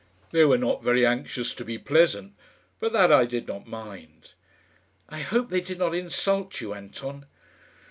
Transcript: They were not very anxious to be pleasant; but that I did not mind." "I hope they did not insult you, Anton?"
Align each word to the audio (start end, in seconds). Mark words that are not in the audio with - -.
They 0.31 0.45
were 0.45 0.57
not 0.57 0.81
very 0.81 1.05
anxious 1.05 1.53
to 1.53 1.63
be 1.63 1.77
pleasant; 1.77 2.33
but 2.79 2.91
that 2.91 3.11
I 3.11 3.25
did 3.25 3.47
not 3.47 3.67
mind." 3.67 4.33
"I 5.07 5.19
hope 5.19 5.49
they 5.49 5.61
did 5.61 5.77
not 5.77 5.93
insult 5.93 6.59
you, 6.59 6.73
Anton?" 6.73 7.27